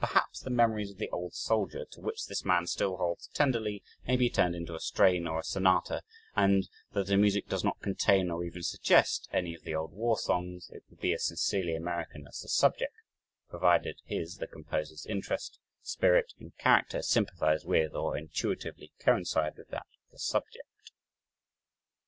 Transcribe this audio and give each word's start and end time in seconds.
Perhaps 0.00 0.40
the 0.40 0.50
memories 0.50 0.90
of 0.90 0.96
the 0.96 1.08
old 1.10 1.32
soldier, 1.32 1.84
to 1.92 2.00
which 2.00 2.26
this 2.26 2.44
man 2.44 2.66
still 2.66 2.96
holds 2.96 3.28
tenderly, 3.28 3.84
may 4.04 4.16
be 4.16 4.28
turned 4.28 4.56
into 4.56 4.74
a 4.74 4.80
"strain" 4.80 5.28
or 5.28 5.38
a 5.38 5.44
"sonata," 5.44 6.02
and 6.34 6.68
though 6.90 7.04
the 7.04 7.16
music 7.16 7.46
does 7.46 7.62
not 7.62 7.78
contain, 7.80 8.28
or 8.28 8.42
even 8.42 8.64
suggest 8.64 9.28
any 9.32 9.54
of 9.54 9.62
the 9.62 9.76
old 9.76 9.92
war 9.92 10.18
songs, 10.18 10.68
it 10.72 10.82
will 10.90 10.96
be 10.96 11.12
as 11.12 11.24
sincerely 11.24 11.76
American 11.76 12.26
as 12.26 12.40
the 12.40 12.48
subject, 12.48 12.94
provided 13.48 14.00
his 14.04 14.38
(the 14.38 14.48
composer's) 14.48 15.06
interest, 15.06 15.60
spirit, 15.82 16.32
and 16.40 16.58
character 16.58 17.00
sympathize 17.00 17.64
with, 17.64 17.94
or 17.94 18.16
intuitively 18.16 18.90
coincide 18.98 19.56
with 19.56 19.68
that 19.68 19.86
of 20.06 20.10
the 20.10 20.18
subject. 20.18 20.90